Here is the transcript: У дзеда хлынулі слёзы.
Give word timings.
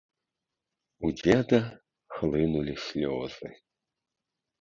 У 1.09 1.11
дзеда 1.19 1.59
хлынулі 2.15 2.73
слёзы. 2.85 3.47